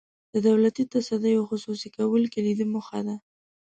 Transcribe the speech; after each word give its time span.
د 0.33 0.35
دولتي 0.47 0.83
تصدیو 0.95 1.47
خصوصي 1.49 1.89
کول 1.97 2.23
کلیدي 2.33 2.65
موخه 2.73 2.99
ده. 3.07 3.15